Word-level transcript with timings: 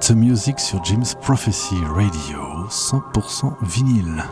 Filament 0.00 0.20
Music 0.20 0.60
sur 0.60 0.84
James 0.84 1.04
Prophecy 1.20 1.74
Radio, 1.84 2.66
100% 2.68 3.54
vinyle. 3.62 4.24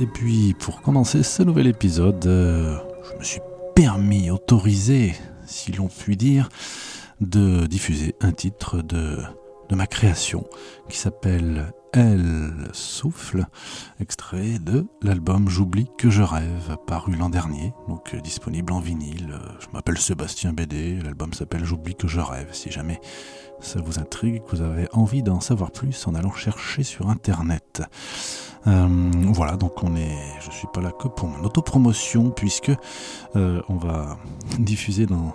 Et 0.00 0.06
puis, 0.06 0.54
pour 0.58 0.82
commencer 0.82 1.22
ce 1.22 1.42
nouvel 1.42 1.66
épisode, 1.66 2.24
euh, 2.26 2.76
je 3.10 3.18
me 3.18 3.24
suis 3.24 3.40
permis, 3.74 4.30
autorisé, 4.30 5.14
si 5.46 5.72
l'on 5.72 5.88
peut 5.88 6.14
dire, 6.14 6.48
de 7.20 7.66
diffuser 7.66 8.14
un 8.20 8.32
titre 8.32 8.82
de, 8.82 9.18
de 9.68 9.74
ma 9.74 9.86
création 9.86 10.44
qui 10.88 10.98
s'appelle 10.98 11.72
Elle 11.96 12.70
souffle, 12.72 13.46
extrait 14.00 14.58
de 14.58 14.84
l'album 15.00 15.48
J'oublie 15.48 15.86
que 15.96 16.10
je 16.10 16.24
rêve, 16.24 16.76
paru 16.88 17.14
l'an 17.14 17.28
dernier, 17.28 17.72
donc 17.86 18.14
euh, 18.14 18.20
disponible 18.20 18.72
en 18.72 18.80
vinyle. 18.80 19.30
Euh, 19.32 19.52
Je 19.60 19.68
m'appelle 19.72 19.96
Sébastien 19.96 20.52
Bédé, 20.52 20.98
l'album 21.04 21.32
s'appelle 21.32 21.64
J'oublie 21.64 21.94
que 21.94 22.08
je 22.08 22.18
rêve. 22.18 22.48
Si 22.50 22.72
jamais 22.72 23.00
ça 23.60 23.80
vous 23.80 24.00
intrigue, 24.00 24.42
que 24.42 24.56
vous 24.56 24.62
avez 24.62 24.88
envie 24.92 25.22
d'en 25.22 25.38
savoir 25.38 25.70
plus 25.70 26.08
en 26.08 26.16
allant 26.16 26.32
chercher 26.32 26.82
sur 26.82 27.10
internet. 27.10 27.82
Euh, 28.66 28.88
voilà, 29.28 29.56
donc 29.56 29.84
on 29.84 29.94
est, 29.94 30.18
je 30.44 30.50
suis 30.50 30.66
pas 30.72 30.80
là 30.80 30.90
que 30.90 31.06
pour 31.06 31.28
mon 31.28 31.44
autopromotion 31.44 32.30
puisque 32.30 32.72
on 33.36 33.76
va 33.76 34.18
diffuser 34.58 35.06
dans, 35.06 35.32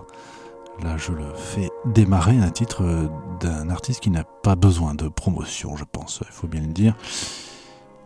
là 0.83 0.97
je 0.97 1.11
le 1.11 1.33
fais 1.33 1.69
démarrer 1.85 2.37
un 2.37 2.49
titre 2.49 2.83
euh, 2.83 3.07
d'un 3.39 3.69
artiste 3.69 4.01
qui 4.01 4.09
n'a 4.09 4.23
pas 4.23 4.55
besoin 4.55 4.95
de 4.95 5.07
promotion, 5.07 5.75
je 5.75 5.83
pense, 5.83 6.21
il 6.25 6.33
faut 6.33 6.47
bien 6.47 6.61
le 6.61 6.67
dire. 6.67 6.95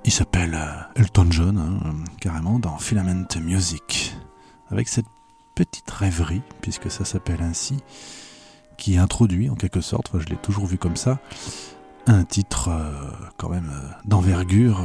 Il 0.06 0.12
s'appelle 0.12 0.56
euh, 0.56 1.02
Elton 1.02 1.28
John, 1.30 1.58
hein, 1.58 1.80
euh, 1.86 1.92
carrément 2.20 2.60
dans 2.60 2.78
Filament 2.78 3.28
Music, 3.42 4.16
avec 4.70 4.88
cette 4.88 5.08
petite 5.56 5.90
rêverie, 5.90 6.42
puisque 6.62 6.90
ça 6.92 7.06
s'appelle 7.06 7.42
ainsi, 7.42 7.78
qui 8.78 8.98
introduit 8.98 9.50
en 9.50 9.56
quelque 9.56 9.82
sorte, 9.82 10.12
je 10.20 10.26
l'ai 10.28 10.38
toujours 10.38 10.66
vu 10.66 10.78
comme 10.78 10.96
ça, 10.96 11.20
un 12.08 12.24
titre 12.24 12.70
quand 13.38 13.50
même 13.50 13.72
d'envergure 14.04 14.82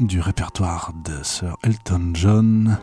du 0.00 0.20
répertoire 0.20 0.92
de 1.04 1.22
Sir 1.22 1.56
Elton 1.62 2.10
John, 2.14 2.78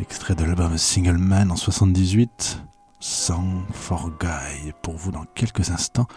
extrait 0.00 0.34
de 0.34 0.44
l'album 0.44 0.76
Single 0.76 1.16
Man 1.16 1.50
en 1.50 1.56
78, 1.56 2.62
Song 3.00 3.64
for 3.72 4.10
Guy, 4.18 4.72
pour 4.82 4.96
vous 4.96 5.12
dans 5.12 5.24
quelques 5.34 5.70
instants 5.70 6.08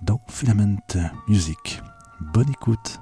dans 0.00 0.20
Filament 0.28 0.78
Music. 1.26 1.82
Bonne 2.20 2.50
écoute. 2.50 3.00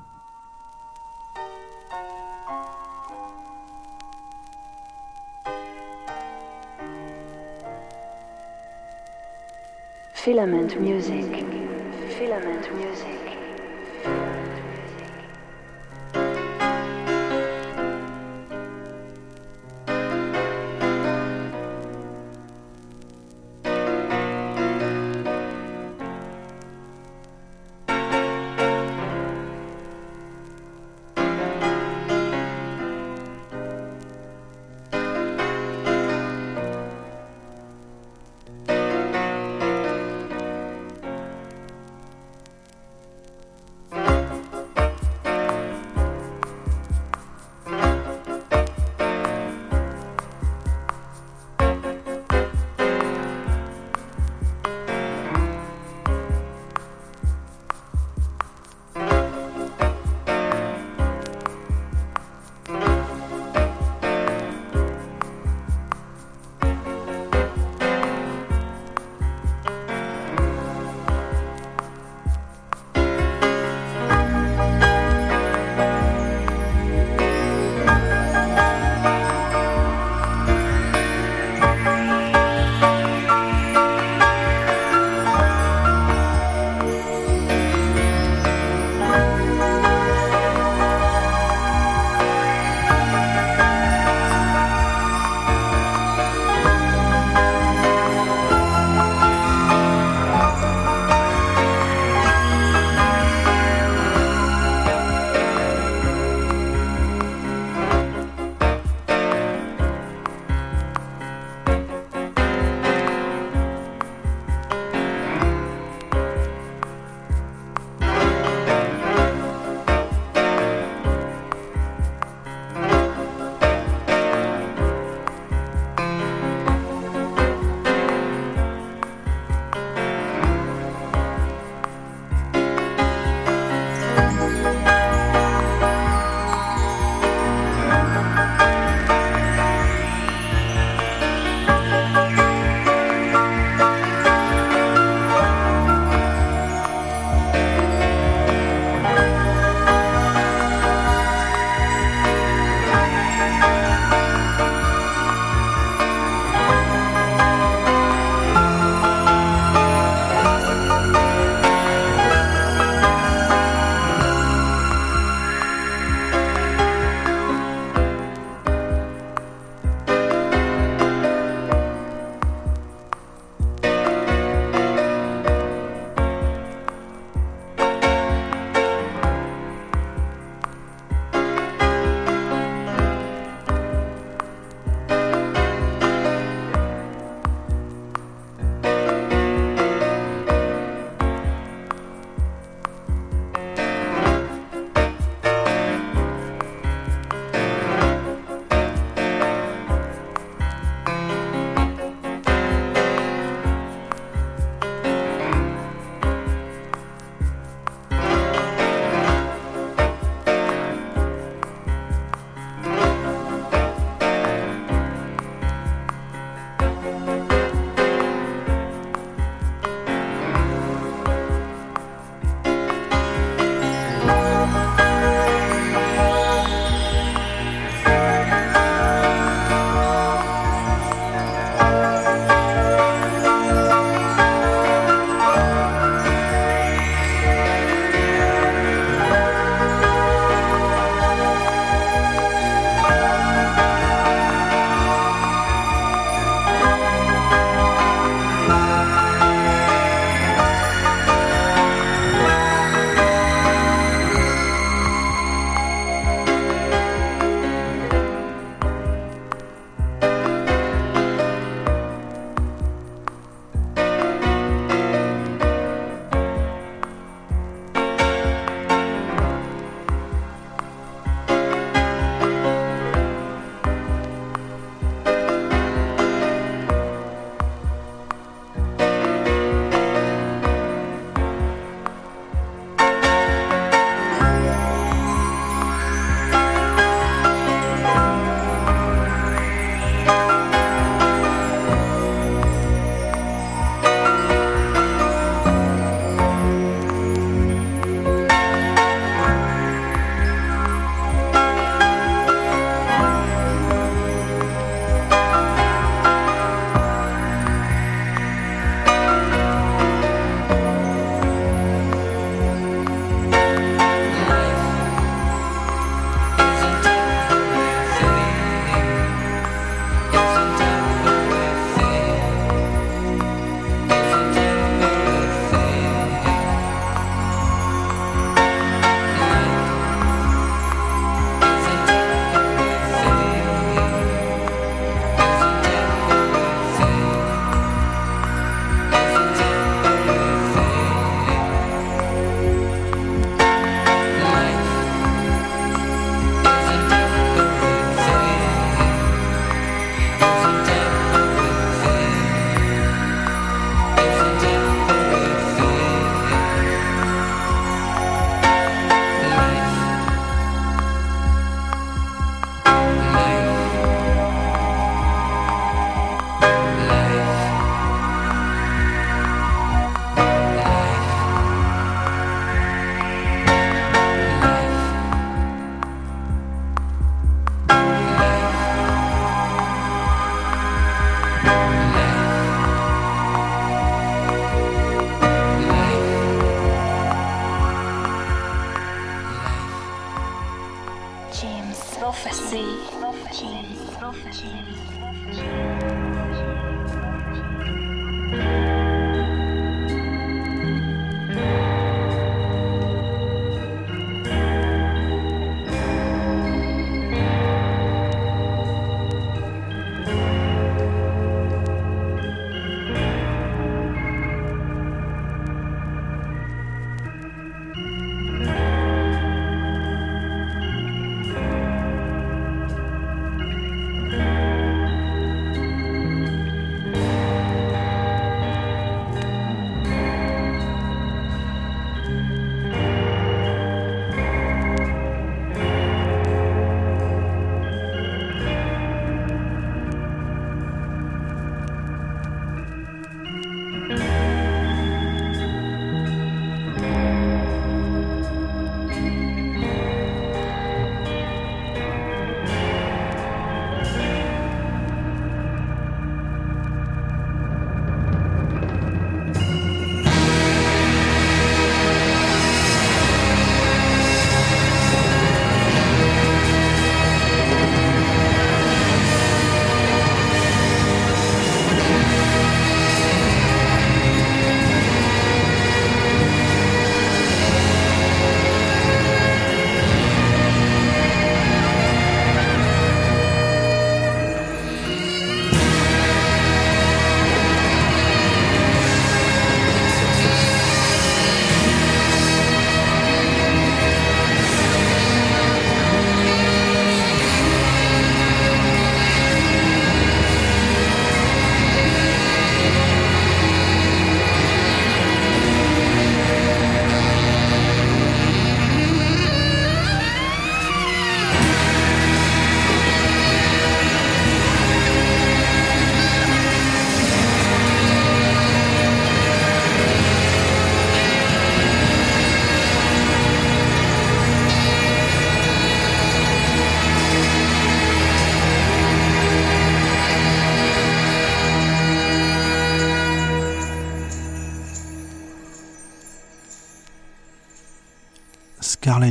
Filament 10.14 10.74
music. 10.80 11.44
Filament 12.08 12.66
music. 12.74 13.17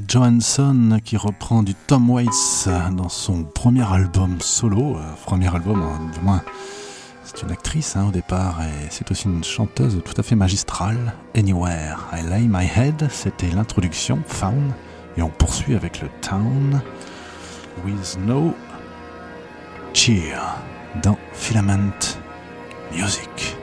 Johansson 0.08 1.00
qui 1.04 1.18
reprend 1.18 1.64
du 1.64 1.76
Tom 1.76 2.10
Waits 2.10 2.70
dans 2.96 3.10
son 3.10 3.44
premier 3.44 3.84
album 3.92 4.38
solo, 4.40 4.96
euh, 4.96 5.02
premier 5.26 5.54
album 5.54 5.82
hein, 5.82 6.12
du 6.14 6.20
moins 6.22 6.42
c'est 7.28 7.44
une 7.44 7.52
actrice 7.52 7.98
hein, 7.98 8.06
au 8.08 8.12
départ 8.12 8.62
et 8.62 8.88
c'est 8.90 9.12
aussi 9.12 9.26
une 9.26 9.44
chanteuse 9.44 10.02
tout 10.06 10.14
à 10.16 10.24
fait 10.24 10.36
magistrale. 10.36 11.14
Anywhere 11.36 12.08
I 12.14 12.22
Lay 12.22 12.48
My 12.48 12.66
Head, 12.66 13.10
c'était 13.12 13.50
l'introduction, 13.50 14.20
Found, 14.28 14.72
et 15.18 15.22
on 15.22 15.30
poursuit 15.30 15.76
avec 15.76 16.02
le 16.02 16.08
Town 16.22 16.82
with 17.86 18.18
No 18.26 18.54
Cheer 19.94 20.40
dans 21.04 21.18
Filament 21.34 21.92
Music. 22.94 23.58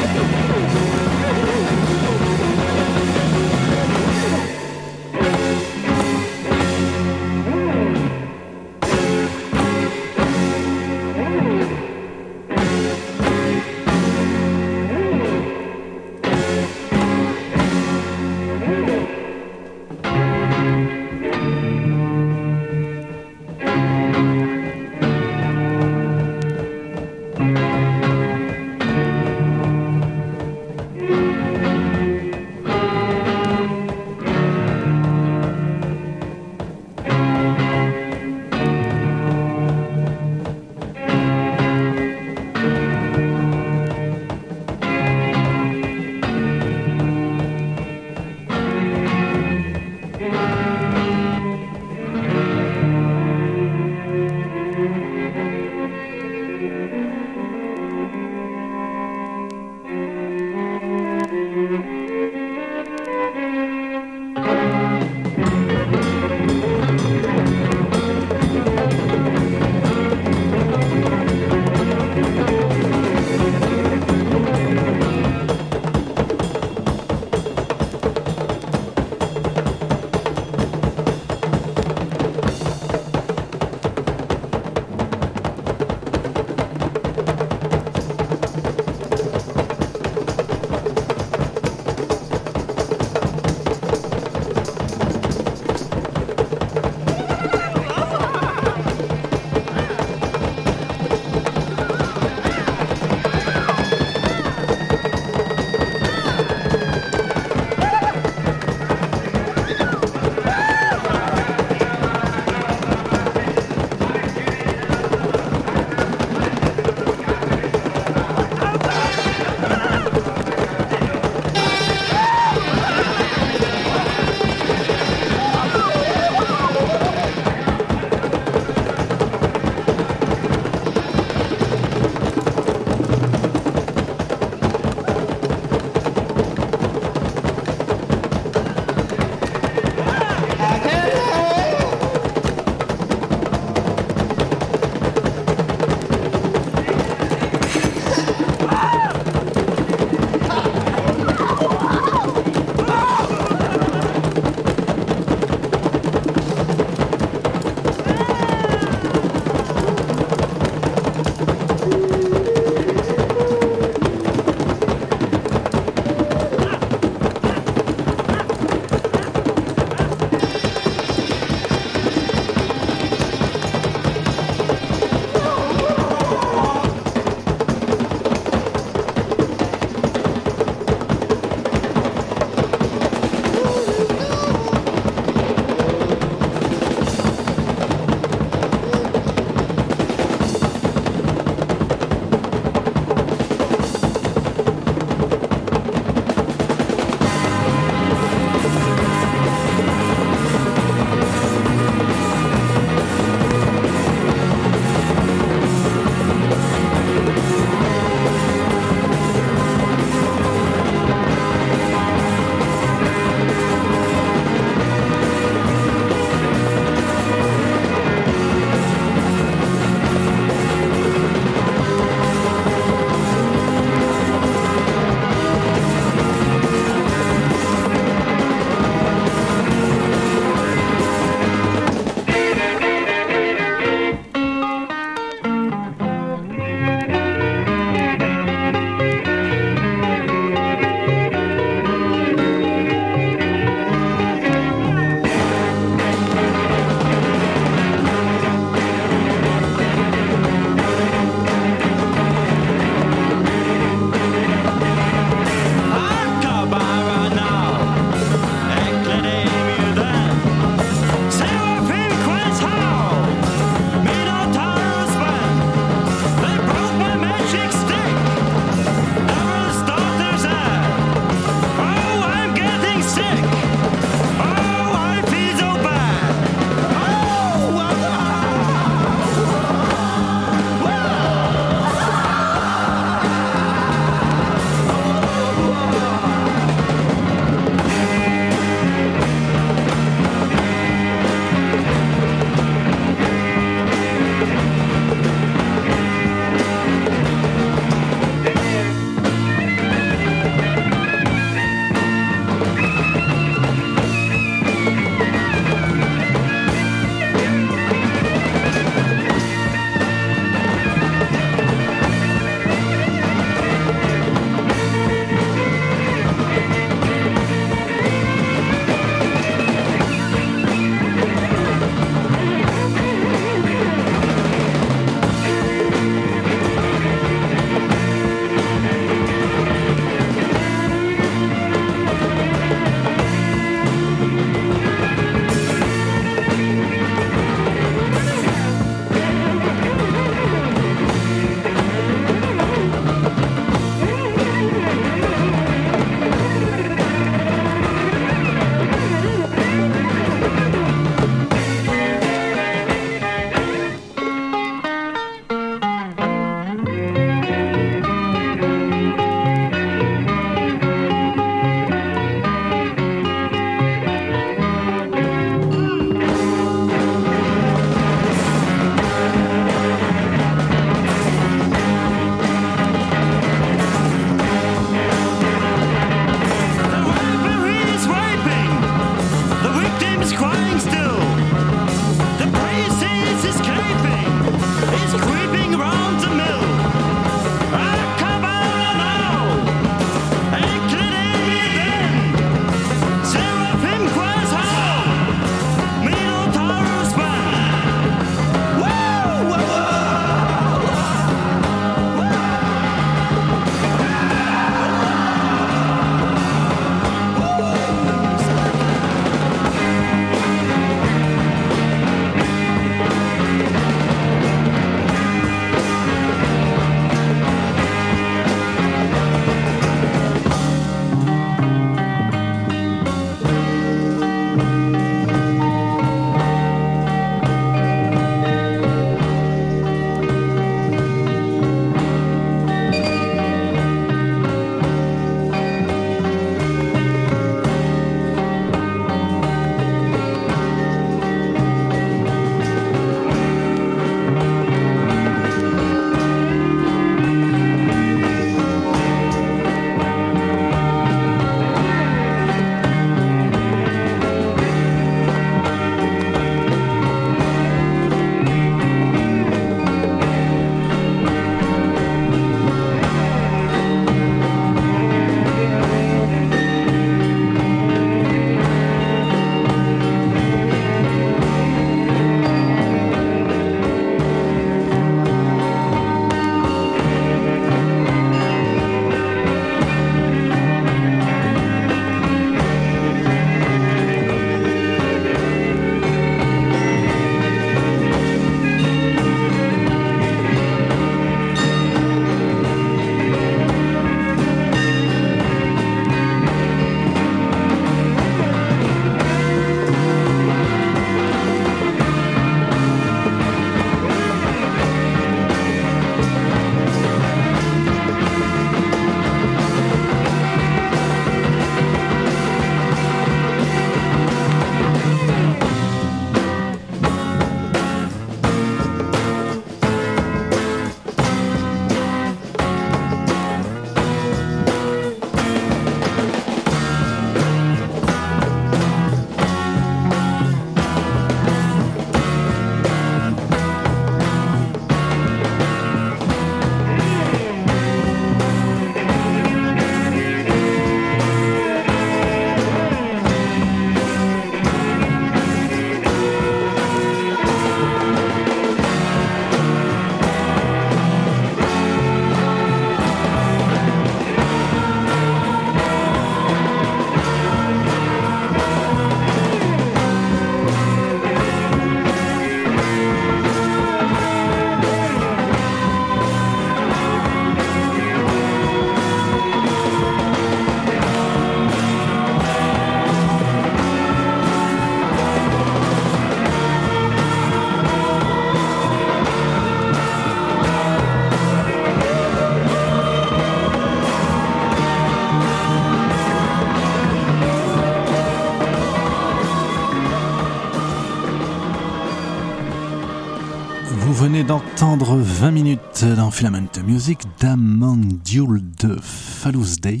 D'entendre 594.96 595.16
20 595.18 595.50
minutes 595.50 596.04
dans 596.16 596.30
Filament 596.30 596.68
Music 596.86 597.20
d'Amandule 597.40 598.62
de 598.80 598.96
Fallows 599.00 599.76
Day, 599.80 600.00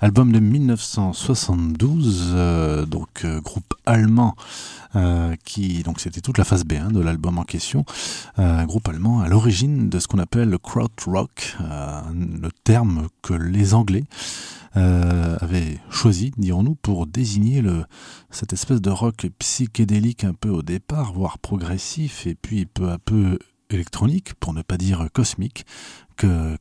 album 0.00 0.30
de 0.30 0.38
1972, 0.38 2.30
euh, 2.32 2.86
donc 2.86 3.24
euh, 3.24 3.40
groupe 3.40 3.74
allemand 3.84 4.36
euh, 4.94 5.34
qui 5.44 5.82
donc 5.82 5.98
c'était 5.98 6.20
toute 6.20 6.38
la 6.38 6.44
phase 6.44 6.64
B1 6.64 6.92
de 6.92 7.00
l'album 7.00 7.38
en 7.38 7.44
question, 7.44 7.84
groupe 8.38 8.88
allemand 8.88 9.22
à 9.22 9.28
l'origine 9.28 9.88
de 9.88 9.98
ce 9.98 10.06
qu'on 10.06 10.18
appelle 10.18 10.50
le 10.50 10.58
krautrock, 10.58 11.56
le 12.12 12.48
terme 12.64 13.08
que 13.22 13.34
les 13.34 13.74
Anglais 13.74 14.04
avaient 14.74 15.78
choisi, 15.90 16.32
dirons-nous, 16.36 16.76
pour 16.76 17.06
désigner 17.06 17.62
cette 18.30 18.52
espèce 18.52 18.80
de 18.80 18.90
rock 18.90 19.26
psychédélique 19.38 20.24
un 20.24 20.34
peu 20.34 20.48
au 20.48 20.62
départ, 20.62 21.12
voire 21.12 21.38
progressif, 21.38 22.26
et 22.26 22.34
puis 22.34 22.66
peu 22.66 22.90
à 22.90 22.98
peu 22.98 23.38
électronique, 23.74 24.34
pour 24.34 24.52
ne 24.54 24.62
pas 24.62 24.76
dire 24.76 25.08
cosmique, 25.12 25.66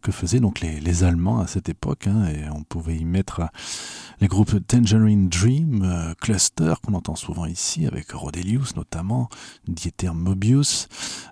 que, 0.01 0.11
faisaient 0.11 0.39
donc 0.39 0.59
les, 0.59 0.79
les, 0.79 1.03
Allemands 1.03 1.39
à 1.39 1.47
cette 1.47 1.69
époque. 1.69 2.07
Hein, 2.07 2.25
et 2.27 2.49
on 2.49 2.63
pouvait 2.63 2.97
y 2.97 3.05
mettre 3.05 3.41
les 4.19 4.27
groupes 4.27 4.55
Tangerine 4.67 5.29
Dream, 5.29 5.83
euh, 5.83 6.13
Cluster, 6.19 6.73
qu'on 6.83 6.93
entend 6.93 7.15
souvent 7.15 7.45
ici, 7.45 7.87
avec 7.87 8.11
Rodelius 8.11 8.75
notamment, 8.75 9.29
Dieter 9.67 10.13
Mobius, 10.13 10.87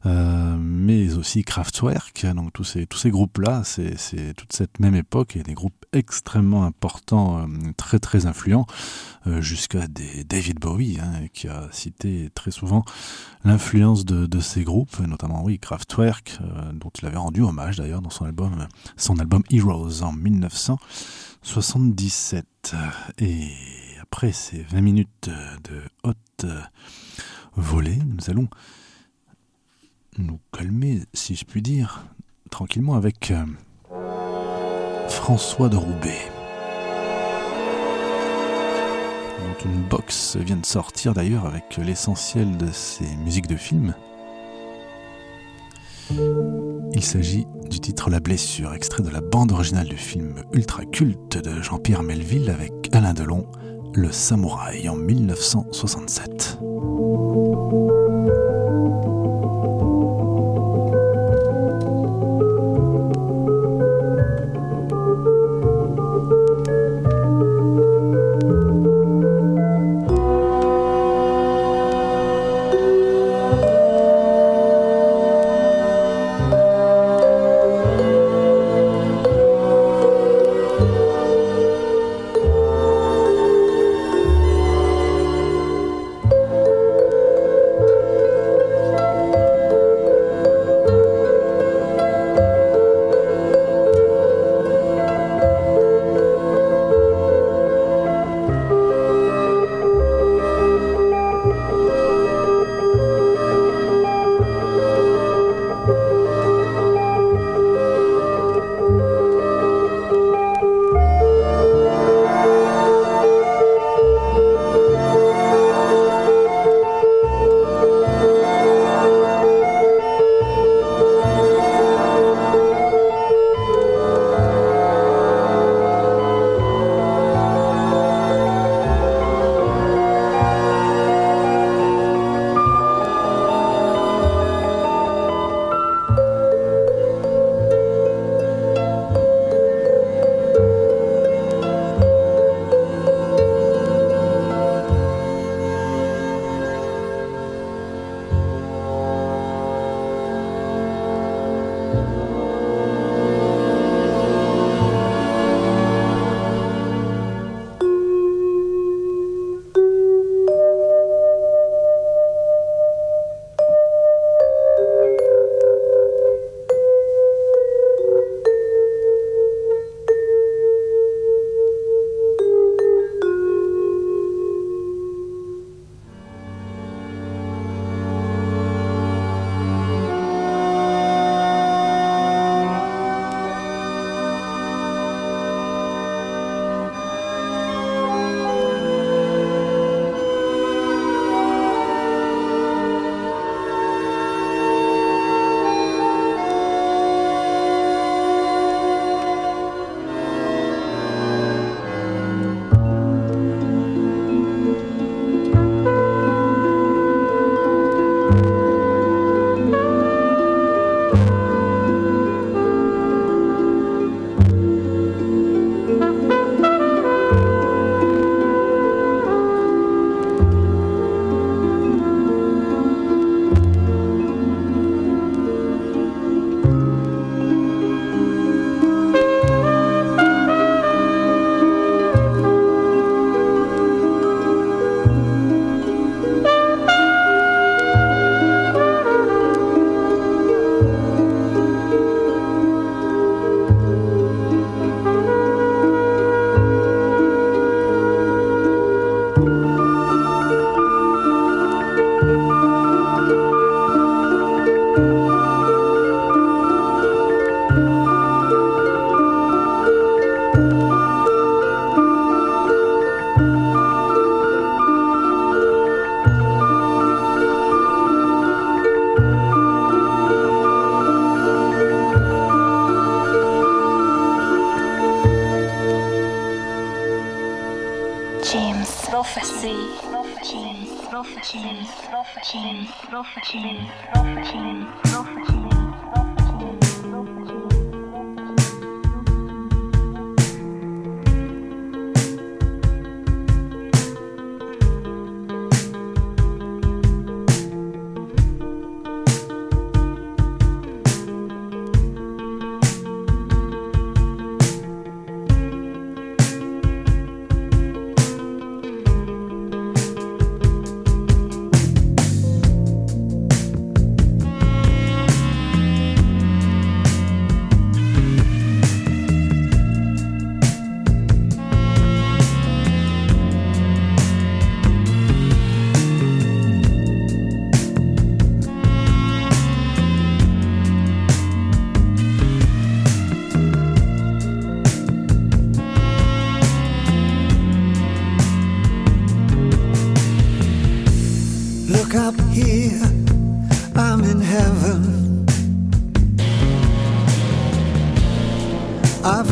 euh, 0.05 0.57
mais 0.59 1.13
aussi 1.15 1.43
Kraftwerk. 1.43 2.25
Donc 2.36 2.53
tous 2.53 2.63
ces, 2.63 2.86
tous 2.88 2.97
ces 2.97 3.11
groupes-là, 3.11 3.63
c'est 3.63 4.34
toute 4.36 4.53
cette 4.53 4.80
même 4.80 4.95
époque 4.95 5.36
et 5.36 5.43
des 5.43 5.53
groupes 5.53 5.86
extrêmement 5.93 6.63
importants, 6.63 7.39
euh, 7.39 7.71
très 7.77 7.99
très 7.99 8.25
influents, 8.25 8.65
euh, 9.27 9.41
jusqu'à 9.41 9.88
David 9.88 10.59
Bowie, 10.59 10.97
hein, 11.01 11.27
qui 11.34 11.47
a 11.47 11.67
cité 11.71 12.30
très 12.34 12.51
souvent 12.51 12.86
l'influence 13.43 14.05
de, 14.05 14.39
ces 14.39 14.63
groupes, 14.63 14.99
notamment 14.99 15.43
oui 15.43 15.59
Kraftwerk, 15.59 16.39
euh, 16.41 16.71
dont 16.73 16.91
il 16.99 17.05
avait 17.05 17.17
rendu 17.17 17.41
hommage 17.41 17.77
d'ailleurs 17.77 18.01
dans 18.01 18.09
son 18.09 18.18
album, 18.26 18.67
son 18.97 19.20
album 19.20 19.43
Heroes 19.51 20.01
en 20.03 20.13
1977. 20.13 22.76
Et 23.20 23.49
après 24.01 24.32
ces 24.32 24.63
20 24.63 24.82
minutes 24.82 25.30
de 25.63 25.84
haute 26.03 26.47
volée, 27.55 27.97
nous 27.97 28.28
allons 28.30 28.49
nous 30.17 30.39
calmer, 30.51 31.03
si 31.13 31.36
je 31.36 31.45
puis 31.45 31.61
dire, 31.61 32.07
tranquillement 32.49 32.95
avec 32.95 33.32
euh, 33.32 33.45
François 35.07 35.70
de 35.70 35.78
Roubaix 35.78 36.32
dont 39.39 39.55
une 39.70 39.84
box 39.84 40.36
vient 40.38 40.57
de 40.57 40.65
sortir 40.65 41.13
d'ailleurs 41.13 41.45
avec 41.45 41.78
l'essentiel 41.78 42.57
de 42.57 42.72
ses 42.72 43.15
musiques 43.17 43.47
de 43.47 43.55
film. 43.55 43.93
Il 46.12 47.03
s'agit 47.03 47.45
du 47.70 47.80
titre 47.80 48.10
La 48.10 48.20
blessure, 48.20 48.74
extrait 48.74 49.03
de 49.03 49.10
la 49.10 49.22
bande 49.22 49.51
originale 49.51 49.88
du 49.88 49.97
film 49.97 50.36
ultra 50.53 50.86
culte 50.86 51.38
de 51.38 51.62
Jean-Pierre 51.62 52.03
Melville 52.03 52.49
avec 52.49 52.72
Alain 52.93 53.14
Delon, 53.14 53.45
Le 53.93 54.12
Samouraï 54.12 54.89
en 54.89 54.95
1967. 54.95 56.60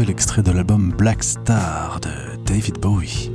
Extrait 0.00 0.42
de 0.42 0.50
l'album 0.50 0.90
Black 0.90 1.22
Star 1.22 2.00
de 2.00 2.42
David 2.46 2.78
Bowie. 2.78 3.30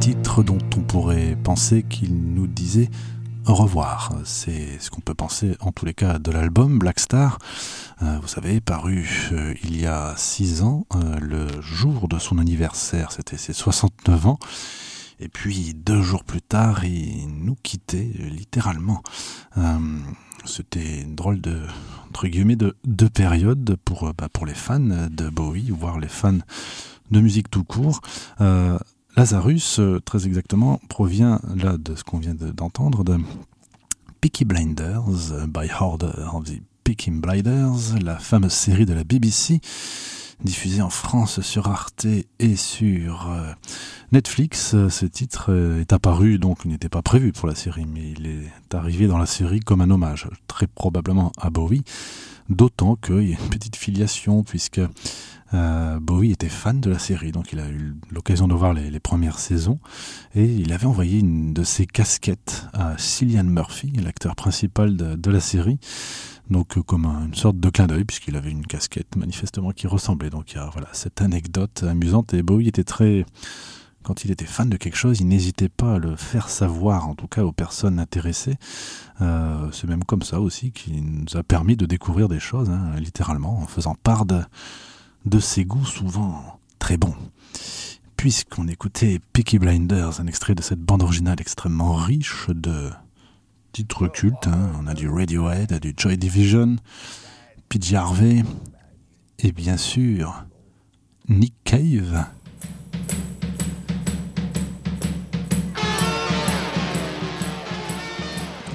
Titre 0.00 0.42
dont 0.42 0.58
on 0.76 0.80
pourrait 0.80 1.36
penser 1.44 1.82
qu'il 1.82 2.14
nous 2.14 2.46
disait 2.46 2.88
au 3.46 3.54
revoir. 3.54 4.14
C'est 4.24 4.80
ce 4.80 4.90
qu'on 4.90 5.02
peut 5.02 5.12
penser 5.12 5.54
en 5.60 5.70
tous 5.70 5.84
les 5.84 5.92
cas 5.92 6.18
de 6.18 6.30
l'album 6.30 6.78
Black 6.78 6.98
Star. 6.98 7.38
Euh, 8.02 8.18
vous 8.22 8.28
savez, 8.28 8.62
paru 8.62 9.06
euh, 9.32 9.54
il 9.62 9.78
y 9.78 9.86
a 9.86 10.14
six 10.16 10.62
ans, 10.62 10.86
euh, 10.94 11.18
le 11.20 11.46
jour 11.60 12.08
de 12.08 12.18
son 12.18 12.38
anniversaire, 12.38 13.12
c'était 13.12 13.36
ses 13.36 13.52
69 13.52 14.26
ans. 14.26 14.38
Et 15.20 15.28
puis 15.28 15.74
deux 15.74 16.00
jours 16.00 16.24
plus 16.24 16.40
tard, 16.40 16.86
il 16.86 17.28
nous 17.28 17.56
quittait 17.62 18.10
littéralement. 18.18 19.02
C'était 20.44 21.02
une 21.02 21.14
drôle 21.14 21.40
de 21.40 21.60
entre 22.08 22.26
guillemets 22.26 22.56
de, 22.56 22.76
de 22.84 23.06
période 23.08 23.76
pour 23.84 24.12
bah, 24.14 24.28
pour 24.32 24.46
les 24.46 24.54
fans 24.54 24.78
de 24.80 25.28
Bowie, 25.28 25.70
voire 25.70 25.98
les 25.98 26.08
fans 26.08 26.38
de 27.10 27.20
musique 27.20 27.50
tout 27.50 27.64
court. 27.64 28.00
Lazarus, 29.16 29.80
très 30.04 30.26
exactement, 30.26 30.80
provient 30.88 31.40
là 31.56 31.76
de 31.76 31.96
ce 31.96 32.04
qu'on 32.04 32.18
vient 32.18 32.34
d'entendre 32.34 33.04
de 33.04 33.18
Blinders 34.44 35.46
by 35.48 35.68
Order 35.80 36.12
of 36.32 36.44
the 36.44 36.62
Peaky 36.84 37.10
Blinders, 37.10 37.98
la 38.02 38.18
fameuse 38.18 38.52
série 38.52 38.86
de 38.86 38.94
la 38.94 39.04
BBC 39.04 39.60
diffusée 40.44 40.82
en 40.82 40.90
France 40.90 41.40
sur 41.40 41.68
Arte 41.68 42.06
et 42.38 42.56
sur 42.56 43.30
euh, 43.30 43.52
Netflix. 44.12 44.74
Ce 44.88 45.06
titre 45.06 45.46
euh, 45.50 45.80
est 45.80 45.92
apparu, 45.92 46.38
donc 46.38 46.58
il 46.64 46.70
n'était 46.70 46.88
pas 46.88 47.02
prévu 47.02 47.32
pour 47.32 47.48
la 47.48 47.54
série, 47.54 47.86
mais 47.86 48.12
il 48.12 48.26
est 48.26 48.74
arrivé 48.74 49.06
dans 49.06 49.18
la 49.18 49.26
série 49.26 49.60
comme 49.60 49.80
un 49.80 49.90
hommage, 49.90 50.28
très 50.46 50.66
probablement 50.66 51.32
à 51.38 51.50
Bowie, 51.50 51.84
d'autant 52.48 52.96
qu'il 52.96 53.30
y 53.30 53.34
a 53.34 53.38
une 53.38 53.50
petite 53.50 53.76
filiation, 53.76 54.42
puisque 54.42 54.80
euh, 55.52 55.98
Bowie 56.00 56.30
était 56.30 56.48
fan 56.48 56.80
de 56.80 56.90
la 56.90 56.98
série, 56.98 57.32
donc 57.32 57.52
il 57.52 57.58
a 57.58 57.68
eu 57.68 57.96
l'occasion 58.10 58.46
de 58.46 58.54
voir 58.54 58.72
les, 58.72 59.00
premières 59.00 59.38
saisons, 59.38 59.80
et 60.34 60.44
il 60.44 60.72
avait 60.72 60.86
envoyé 60.86 61.18
une 61.18 61.52
de 61.52 61.64
ses 61.64 61.86
casquettes 61.86 62.66
à 62.72 62.96
Cillian 62.98 63.44
Murphy, 63.44 63.92
l'acteur 63.92 64.36
principal 64.36 64.96
de, 64.96 65.30
la 65.30 65.40
série, 65.40 65.78
donc 66.50 66.78
euh, 66.78 66.82
comme 66.82 67.06
une 67.06 67.34
sorte 67.34 67.58
de 67.58 67.70
clin 67.70 67.86
d'œil, 67.86 68.04
puisqu'il 68.04 68.36
avait 68.36 68.50
une 68.50 68.66
casquette 68.66 69.16
manifestement 69.16 69.70
qui 69.70 69.86
ressemblait. 69.86 70.30
Donc 70.30 70.52
il 70.52 70.56
y 70.56 70.58
a 70.58 70.68
voilà, 70.70 70.88
cette 70.92 71.20
anecdote 71.20 71.82
amusante, 71.82 72.34
et 72.34 72.42
Bowie 72.42 72.68
était 72.68 72.84
très... 72.84 73.24
Quand 74.02 74.24
il 74.24 74.30
était 74.30 74.46
fan 74.46 74.70
de 74.70 74.78
quelque 74.78 74.96
chose, 74.96 75.20
il 75.20 75.28
n'hésitait 75.28 75.68
pas 75.68 75.96
à 75.96 75.98
le 75.98 76.16
faire 76.16 76.48
savoir, 76.48 77.06
en 77.06 77.14
tout 77.14 77.26
cas 77.26 77.44
aux 77.44 77.52
personnes 77.52 77.98
intéressées. 77.98 78.56
Euh, 79.20 79.68
c'est 79.72 79.86
même 79.86 80.04
comme 80.04 80.22
ça 80.22 80.40
aussi 80.40 80.72
qu'il 80.72 81.04
nous 81.04 81.36
a 81.36 81.42
permis 81.42 81.76
de 81.76 81.84
découvrir 81.84 82.26
des 82.26 82.40
choses, 82.40 82.70
hein, 82.70 82.92
littéralement, 82.96 83.58
en 83.58 83.66
faisant 83.66 83.94
part 83.94 84.24
de, 84.24 84.40
de 85.24 85.38
ses 85.38 85.64
goûts 85.64 85.84
souvent 85.84 86.58
très 86.78 86.96
bons. 86.96 87.16
Puisqu'on 88.16 88.68
écoutait 88.68 89.20
Peaky 89.32 89.58
Blinders, 89.58 90.20
un 90.20 90.26
extrait 90.26 90.54
de 90.54 90.62
cette 90.62 90.80
bande 90.80 91.02
originale 91.02 91.40
extrêmement 91.40 91.94
riche 91.94 92.48
de 92.50 92.90
titres 93.72 94.08
cultes, 94.08 94.46
hein. 94.46 94.72
on 94.80 94.86
a 94.86 94.94
du 94.94 95.08
Radiohead, 95.08 95.78
du 95.80 95.94
Joy 95.96 96.18
Division, 96.18 96.76
PJ 97.68 97.94
Harvey, 97.94 98.44
et 99.38 99.52
bien 99.52 99.76
sûr 99.76 100.44
Nick 101.28 101.54
Cave. 101.64 102.26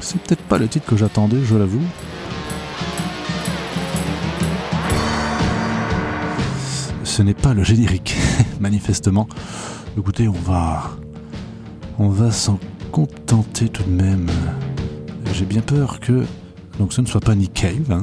C'est 0.01 0.21
peut-être 0.21 0.43
pas 0.43 0.57
le 0.57 0.67
titre 0.67 0.85
que 0.85 0.95
j'attendais, 0.95 1.43
je 1.43 1.55
l'avoue. 1.55 1.83
Ce 7.15 7.21
n'est 7.21 7.33
pas 7.33 7.53
le 7.53 7.63
générique, 7.63 8.13
manifestement. 8.59 9.29
Écoutez, 9.97 10.27
on 10.27 10.33
va, 10.33 10.97
on 11.97 12.09
va 12.09 12.29
s'en 12.29 12.59
contenter 12.91 13.69
tout 13.69 13.83
de 13.83 13.89
même. 13.89 14.29
J'ai 15.31 15.45
bien 15.45 15.61
peur 15.61 16.01
que 16.01 16.25
donc 16.77 16.91
ce 16.91 16.99
ne 16.99 17.05
soit 17.05 17.21
pas 17.21 17.33
Nick 17.33 17.53
Cave, 17.53 17.89
hein, 17.89 18.01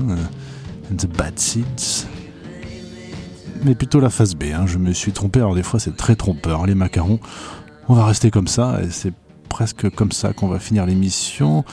and 0.90 0.96
the 0.96 1.06
Bad 1.06 1.38
Seeds, 1.38 2.06
mais 3.64 3.74
plutôt 3.74 4.00
la 4.00 4.08
phase 4.08 4.34
B. 4.34 4.44
Hein. 4.44 4.64
Je 4.64 4.78
me 4.78 4.94
suis 4.94 5.12
trompé. 5.12 5.40
Alors 5.40 5.54
des 5.54 5.62
fois, 5.62 5.78
c'est 5.78 5.94
très 5.94 6.16
trompeur. 6.16 6.64
Les 6.64 6.74
macarons, 6.74 7.20
on 7.90 7.94
va 7.94 8.06
rester 8.06 8.30
comme 8.30 8.48
ça. 8.48 8.80
Et 8.82 8.88
c'est 8.88 9.12
presque 9.50 9.90
comme 9.90 10.12
ça 10.12 10.32
qu'on 10.32 10.48
va 10.48 10.58
finir 10.58 10.86
l'émission. 10.86 11.66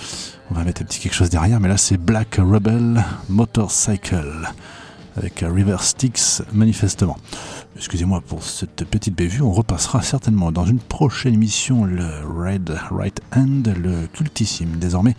On 0.51 0.55
va 0.55 0.65
mettre 0.65 0.81
un 0.81 0.85
petit 0.85 0.99
quelque 0.99 1.15
chose 1.15 1.29
derrière, 1.29 1.61
mais 1.61 1.69
là 1.69 1.77
c'est 1.77 1.95
Black 1.95 2.35
Rebel 2.35 3.01
Motorcycle 3.29 4.49
avec 5.19 5.43
River 5.45 5.77
Styx 5.81 6.43
manifestement. 6.53 7.17
Excusez-moi 7.75 8.21
pour 8.21 8.43
cette 8.43 8.85
petite 8.85 9.15
bévue, 9.15 9.41
on 9.41 9.51
repassera 9.51 10.01
certainement 10.01 10.51
dans 10.51 10.65
une 10.65 10.79
prochaine 10.79 11.33
émission 11.33 11.83
le 11.83 12.07
Red 12.25 12.73
Right 12.89 13.21
Hand, 13.35 13.73
le 13.77 14.07
cultissime 14.07 14.77
désormais 14.77 15.15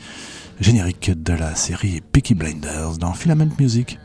générique 0.59 1.11
de 1.23 1.35
la 1.35 1.55
série 1.55 2.01
Peaky 2.13 2.35
Blinders 2.35 2.99
dans 2.99 3.13
Filament 3.13 3.51
Music. 3.59 3.99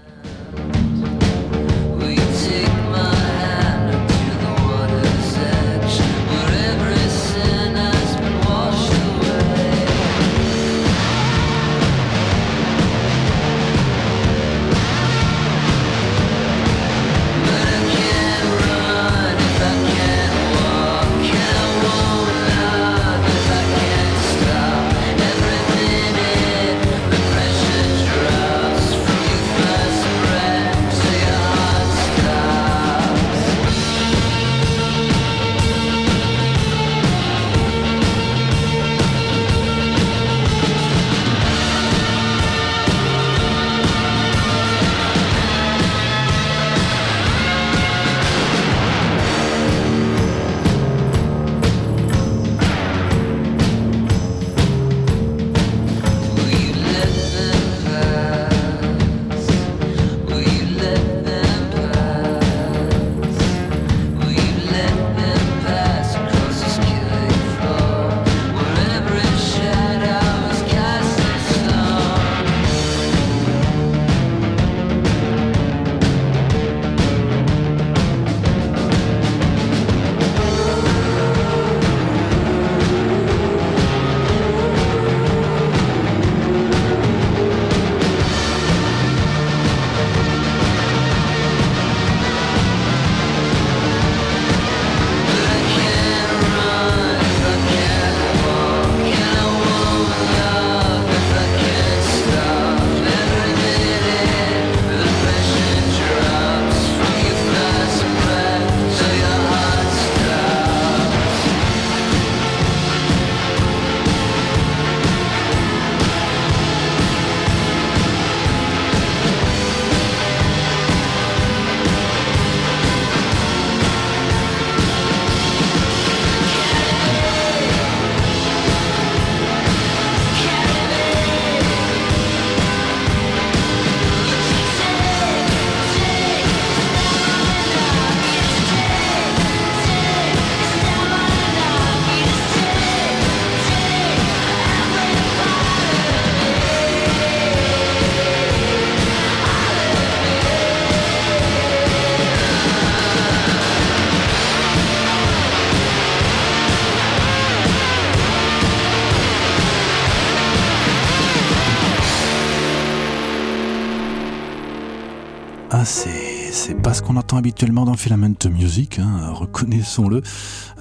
Habituellement 167.36 167.86
dans 167.86 167.96
Filament 167.96 168.36
Music, 168.52 169.00
hein, 169.00 169.32
reconnaissons-le. 169.32 170.22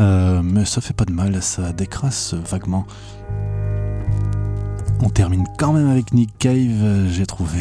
Euh, 0.00 0.42
mais 0.42 0.64
ça 0.64 0.80
fait 0.80 0.94
pas 0.94 1.04
de 1.04 1.12
mal, 1.12 1.42
ça 1.42 1.72
décrasse 1.72 2.34
vaguement. 2.34 2.86
On 5.00 5.10
termine 5.10 5.44
quand 5.58 5.72
même 5.72 5.88
avec 5.88 6.12
Nick 6.12 6.30
Cave. 6.38 7.08
J'ai 7.10 7.26
trouvé 7.26 7.60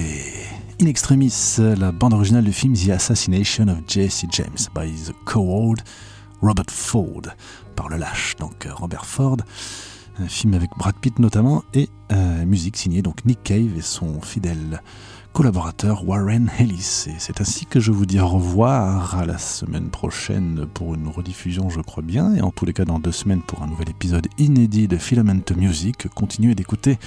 in 0.81 0.85
extremis 0.85 1.57
la 1.59 1.91
bande 1.91 2.13
originale 2.13 2.43
du 2.43 2.53
film 2.53 2.73
The 2.73 2.89
Assassination 2.89 3.67
of 3.67 3.77
Jesse 3.87 4.25
James 4.31 4.67
by 4.75 4.91
the 4.91 5.13
coward 5.25 5.81
Robert 6.41 6.69
Ford, 6.69 7.21
par 7.75 7.87
le 7.87 7.97
lâche, 7.97 8.35
donc 8.37 8.67
Robert 8.69 9.05
Ford. 9.05 9.37
Un 10.19 10.27
film 10.27 10.53
avec 10.53 10.69
Brad 10.77 10.95
Pitt 11.01 11.17
notamment, 11.17 11.63
et 11.73 11.89
euh, 12.11 12.45
musique 12.45 12.77
signée 12.77 13.01
donc 13.01 13.25
Nick 13.25 13.41
Cave 13.43 13.77
et 13.77 13.81
son 13.81 14.21
fidèle 14.21 14.81
collaborateur 15.34 16.07
Warren 16.07 16.49
Ellis. 16.59 17.05
Et 17.07 17.15
c'est 17.17 17.41
ainsi 17.41 17.65
que 17.65 17.79
je 17.79 17.91
vous 17.91 18.05
dis 18.05 18.19
au 18.19 18.27
revoir 18.27 19.17
à 19.17 19.25
la 19.25 19.39
semaine 19.39 19.89
prochaine 19.89 20.67
pour 20.71 20.93
une 20.93 21.07
rediffusion, 21.07 21.69
je 21.69 21.81
crois 21.81 22.03
bien, 22.03 22.36
et 22.36 22.41
en 22.41 22.51
tous 22.51 22.65
les 22.65 22.73
cas 22.73 22.86
dans 22.86 22.99
deux 22.99 23.11
semaines 23.11 23.41
pour 23.41 23.63
un 23.63 23.67
nouvel 23.67 23.89
épisode 23.89 24.27
inédit 24.38 24.88
de 24.88 24.97
Filament 24.97 25.41
Music. 25.57 26.07
Continuez 26.13 26.53
d'écouter 26.53 26.99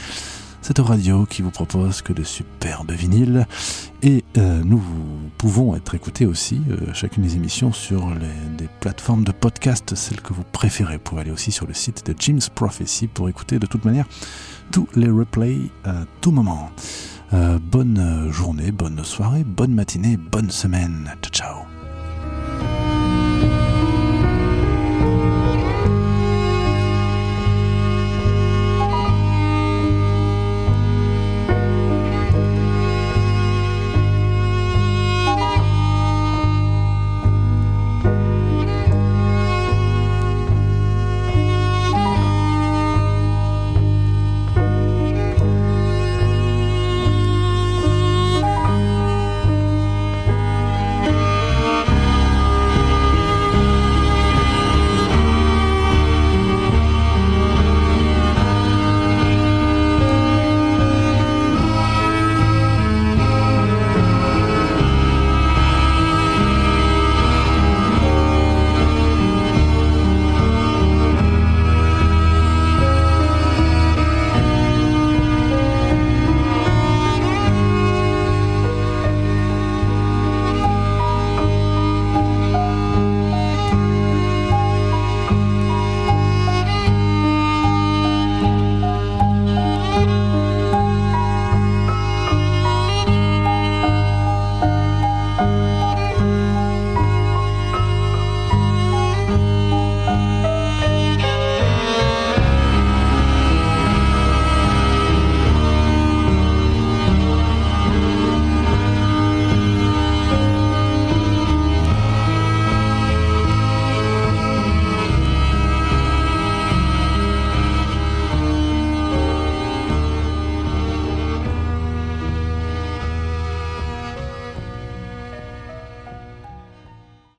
cette 0.61 0.81
radio 0.81 1.24
qui 1.24 1.43
vous 1.43 1.53
propose 1.53 2.03
que 2.03 2.12
de 2.12 2.24
superbes 2.24 2.91
vinyles. 2.91 3.47
Et 4.03 4.24
euh, 4.37 4.61
nous 4.64 4.83
pouvons 5.39 5.77
être 5.77 5.95
écoutés 5.95 6.27
aussi, 6.27 6.61
euh, 6.68 6.93
chacune 6.93 7.22
des 7.22 7.37
émissions, 7.37 7.72
sur 7.72 8.12
les, 8.12 8.57
des 8.59 8.68
plateformes 8.81 9.22
de 9.22 9.31
podcast, 9.31 9.95
celles 9.95 10.20
que 10.20 10.33
vous 10.33 10.45
préférez. 10.51 10.95
Vous 10.95 11.03
pouvez 11.03 11.20
aller 11.20 11.31
aussi 11.31 11.53
sur 11.53 11.68
le 11.68 11.74
site 11.74 12.05
de 12.05 12.14
Jim's 12.18 12.49
Prophecy 12.49 13.07
pour 13.07 13.29
écouter 13.29 13.61
de 13.61 13.66
toute 13.66 13.85
manière 13.85 14.07
tous 14.72 14.89
les 14.97 15.09
replays 15.09 15.61
à 15.85 16.05
tout 16.20 16.33
moment. 16.33 16.72
Euh, 17.33 17.59
bonne 17.61 18.31
journée, 18.31 18.70
bonne 18.70 19.05
soirée, 19.05 19.45
bonne 19.45 19.74
matinée, 19.74 20.16
bonne 20.16 20.51
semaine. 20.51 21.12
Ciao 21.22 21.33
ciao. 21.33 21.76